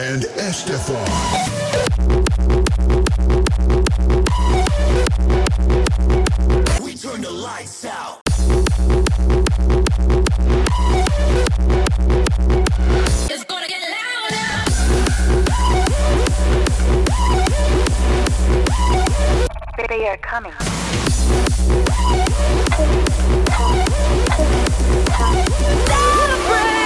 and 0.00 0.24
S-Te-Fan. 0.24 0.96
We 6.82 6.94
turn 6.94 7.20
the 7.20 7.30
lights 7.30 7.84
out. 7.84 8.20
They 19.88 20.06
are 20.06 20.16
coming. 20.18 20.52
Celebrate! 25.86 26.79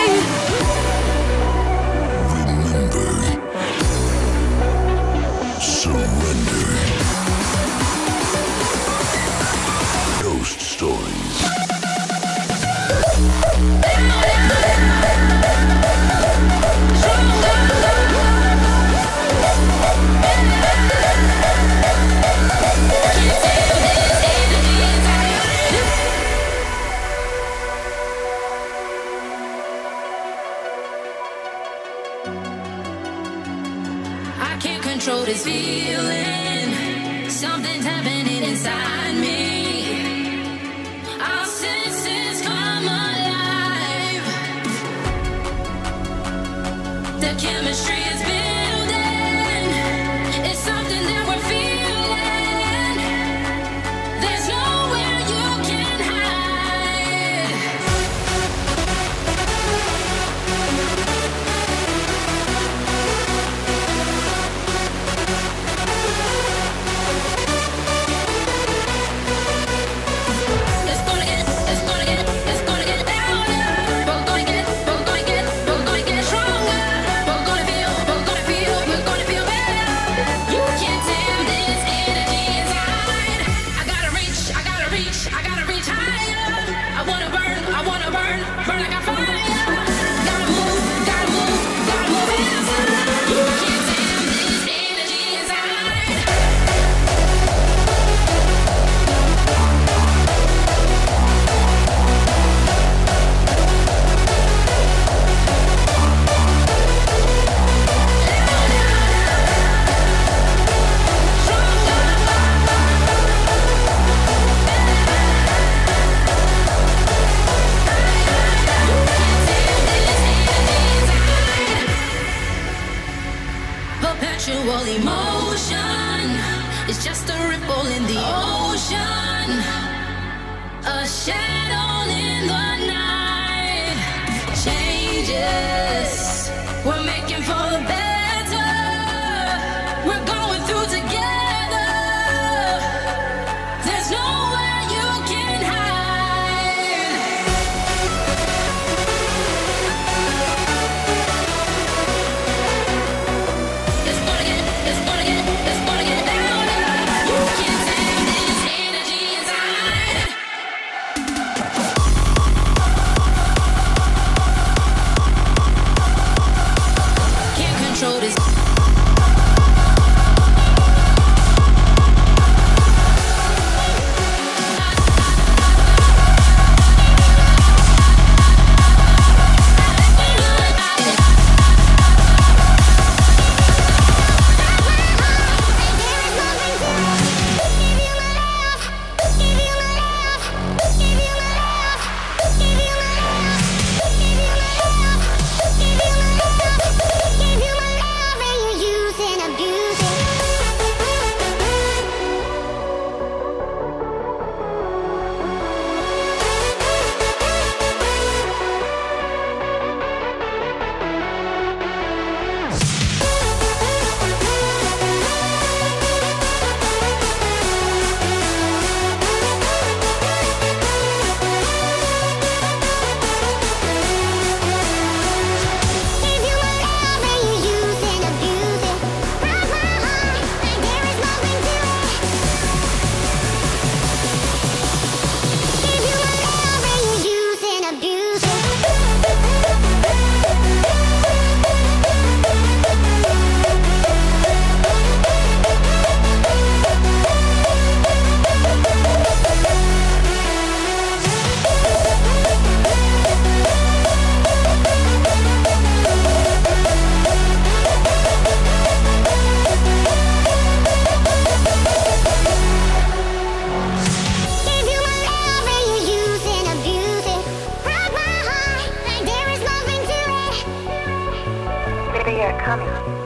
We 272.35 272.41
are 272.41 272.59
coming. 272.59 273.24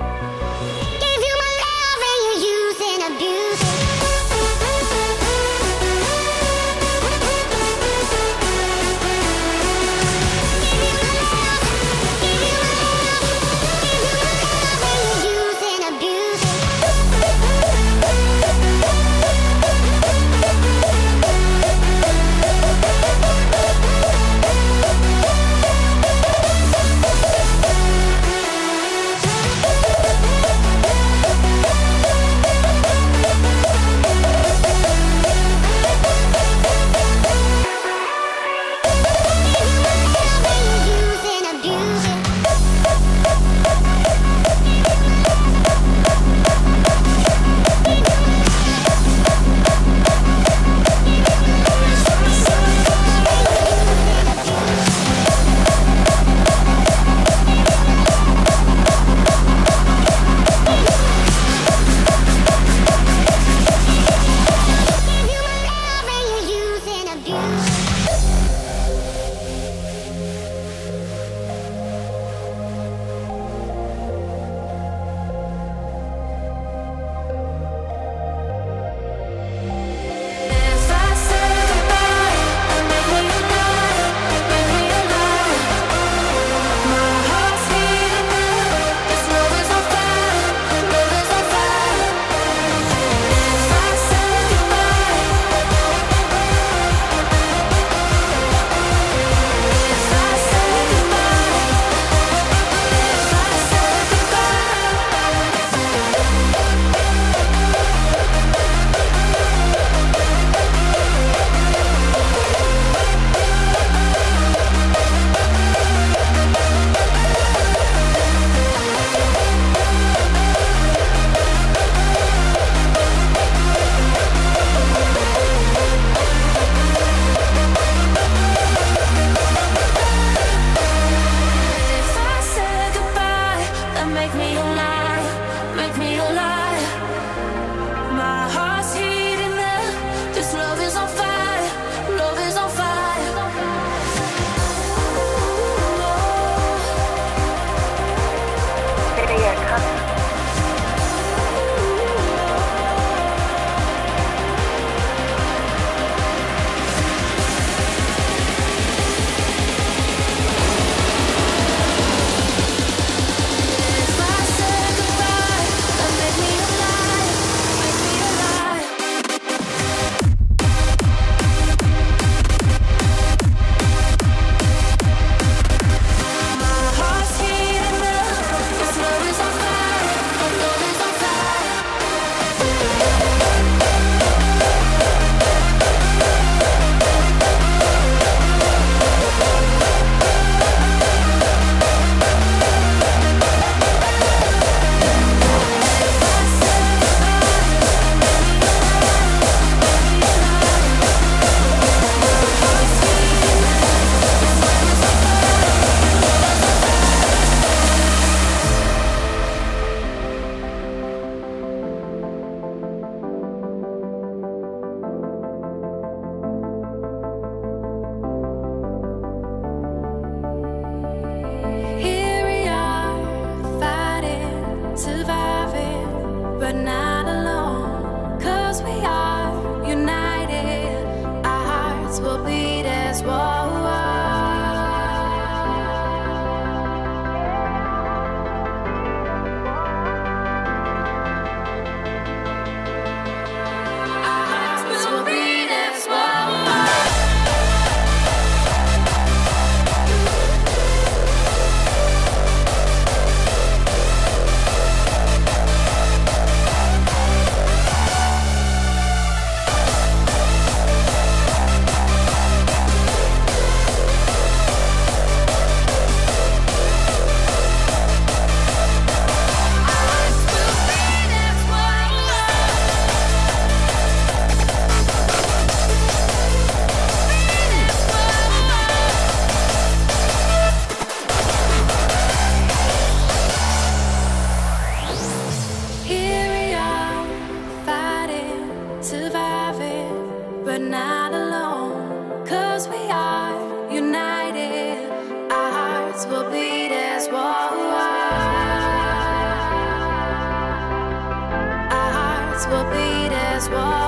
我。 303.70 304.07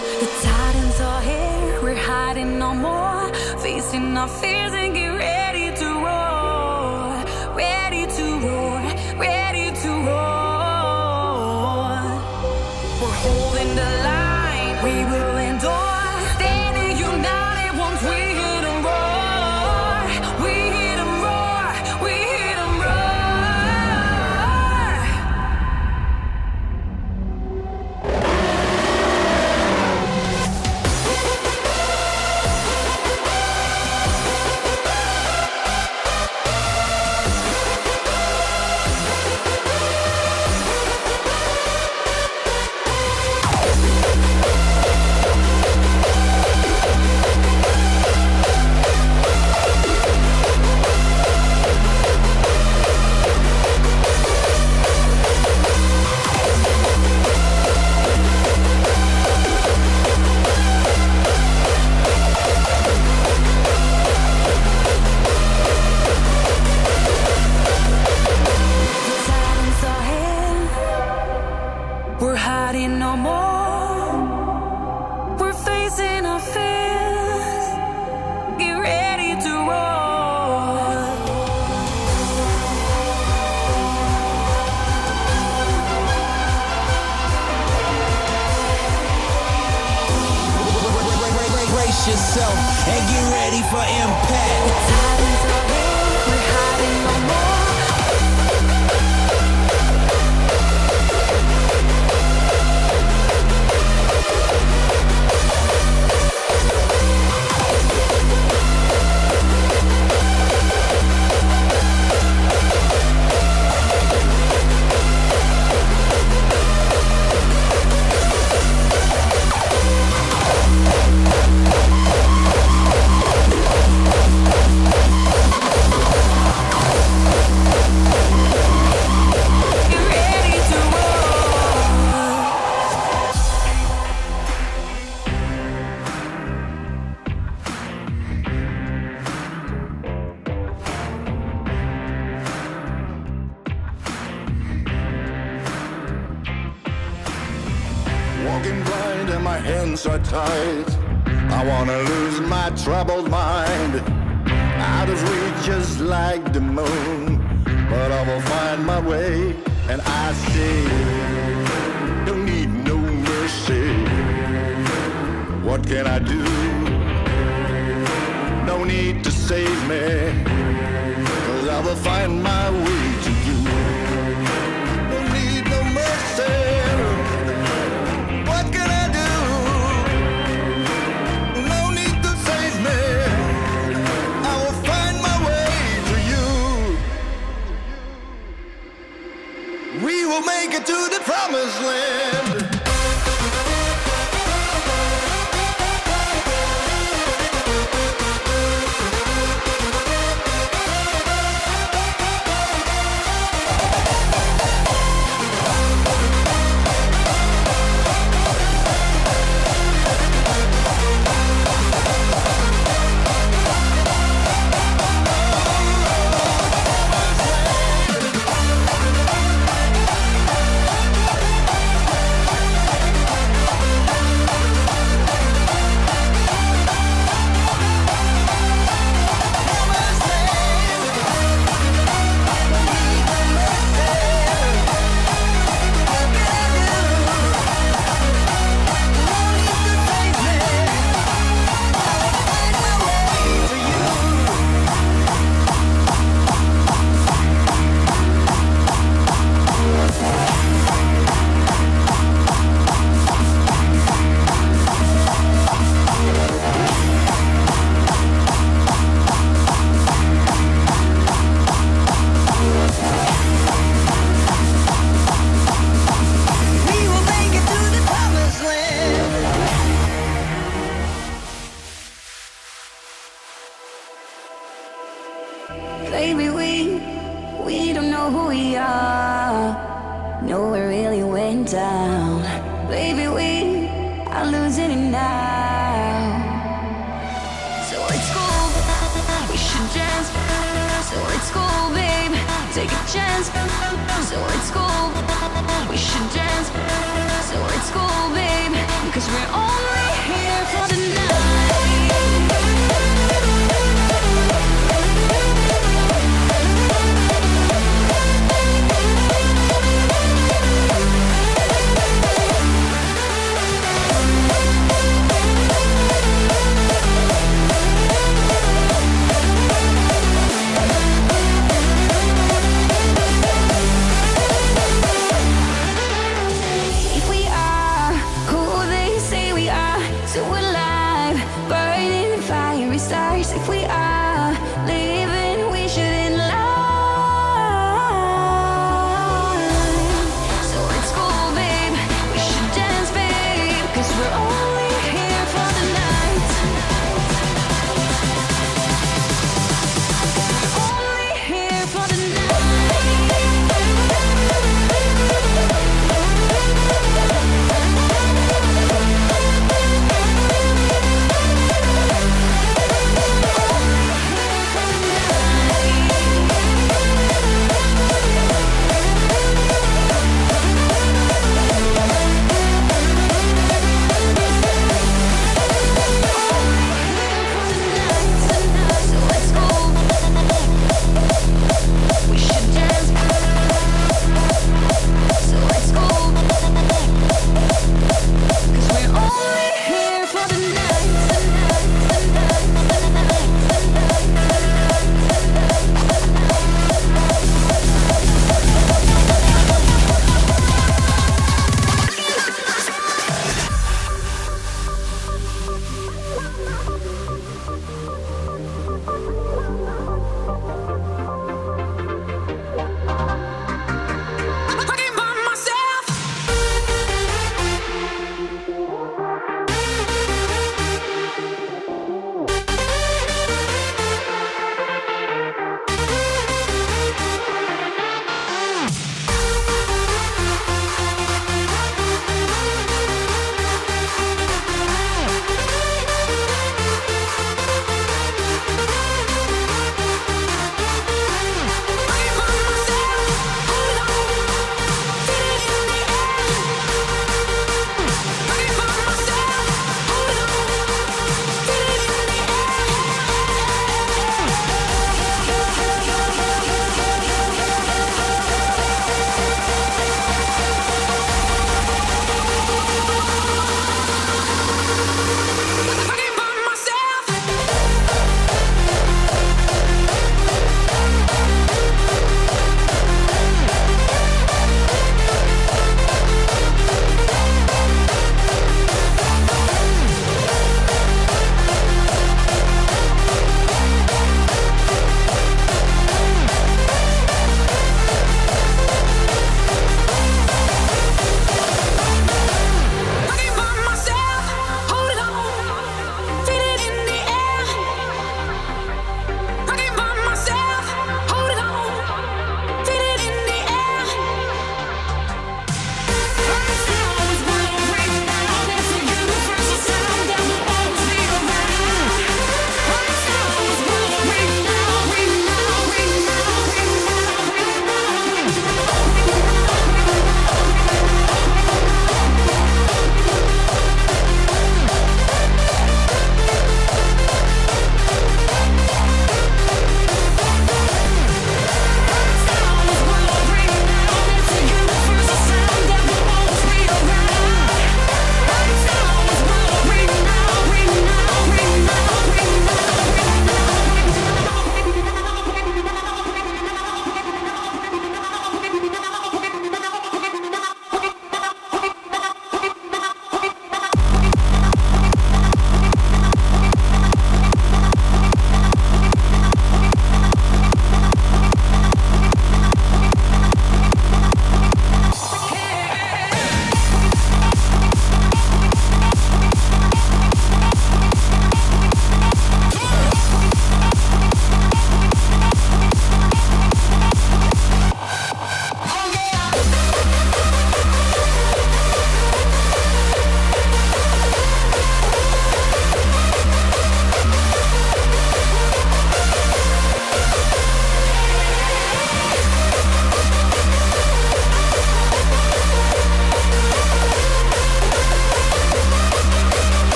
The 0.00 0.28
titans 0.42 0.98
are 1.02 1.20
here, 1.20 1.82
we're 1.82 1.94
hiding 1.94 2.58
no 2.58 2.74
more, 2.74 3.28
facing 3.58 4.16
our 4.16 4.28
fears 4.28 4.72
and 4.72 4.94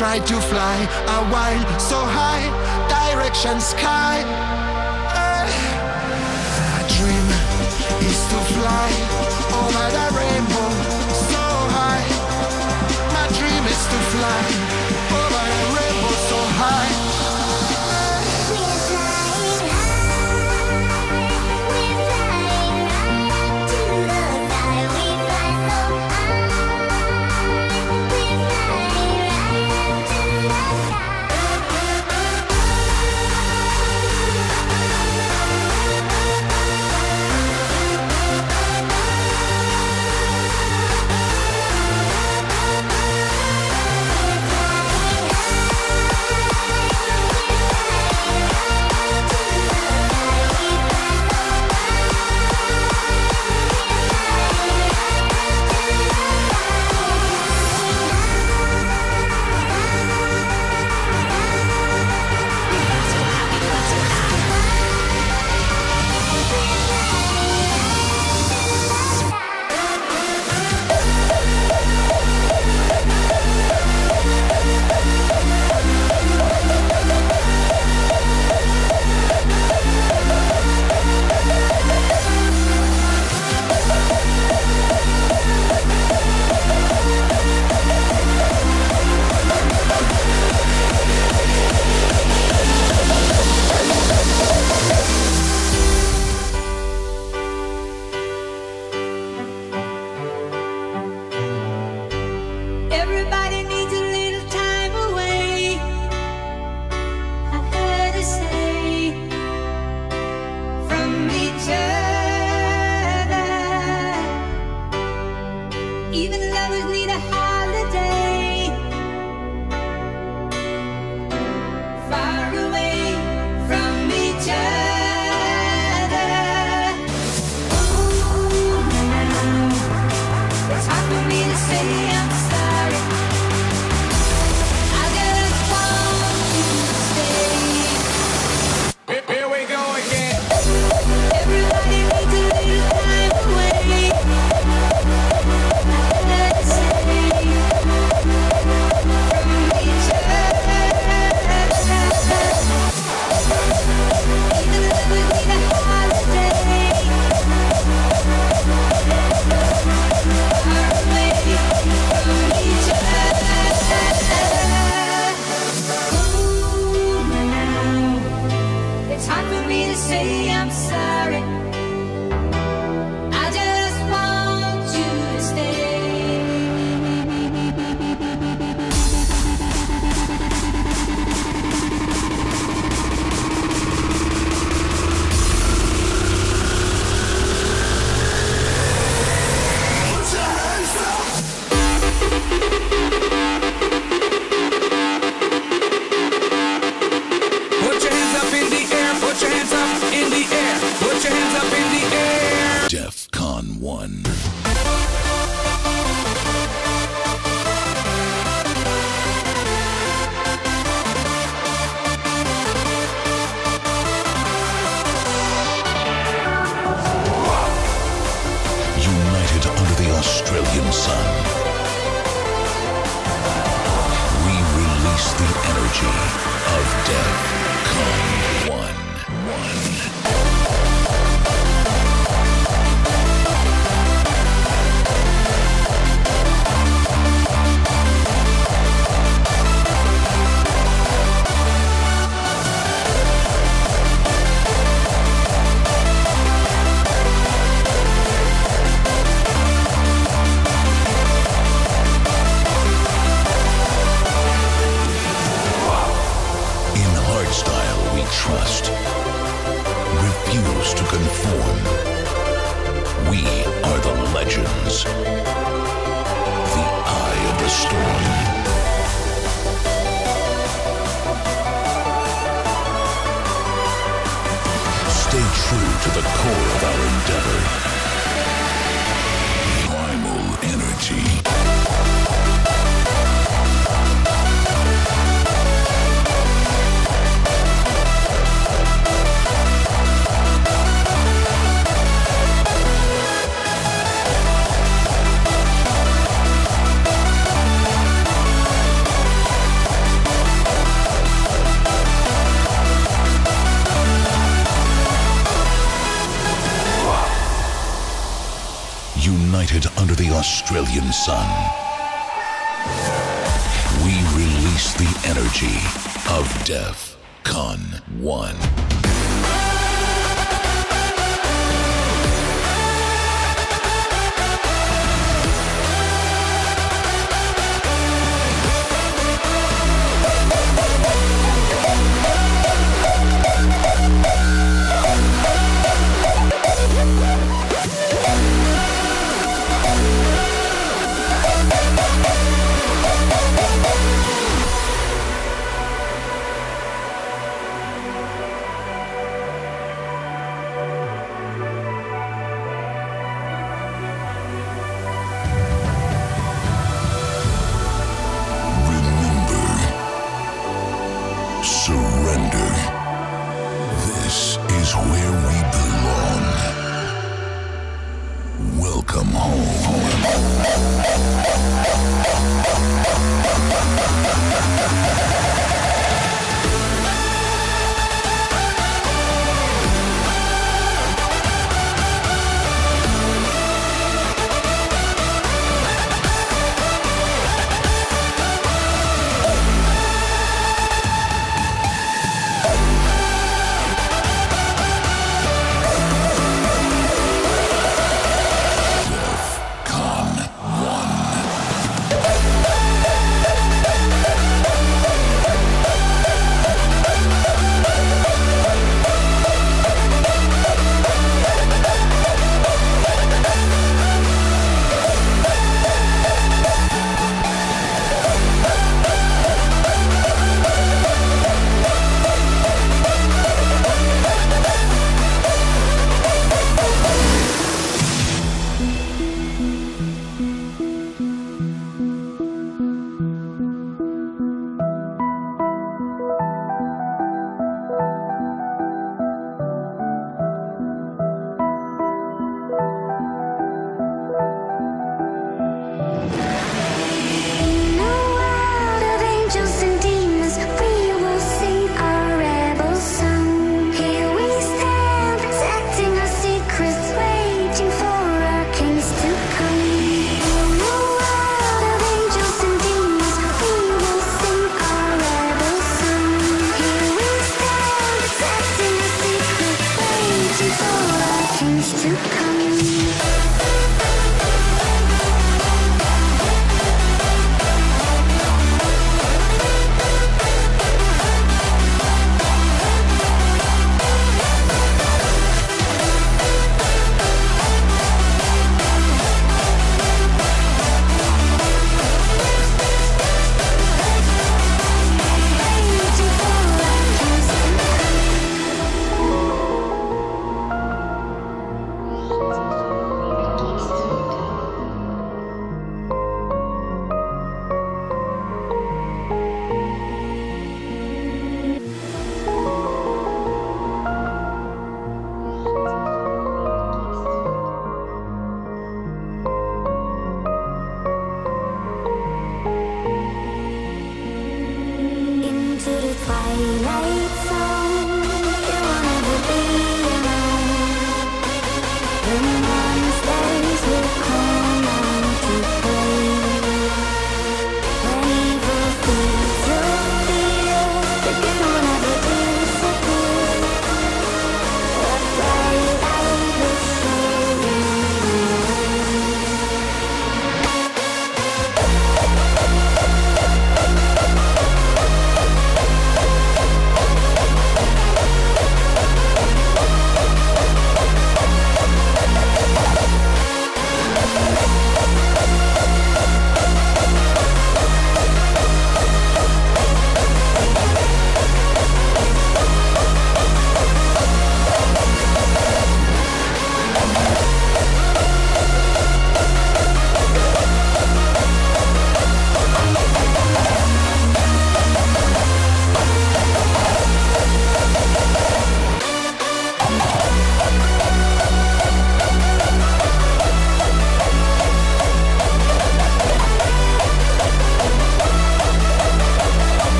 Tried 0.00 0.26
to 0.28 0.40
fly 0.40 0.76
a 1.08 1.30
while 1.30 1.78
so 1.78 1.96
high, 1.98 2.48
direction 2.88 3.60
sky. 3.60 4.59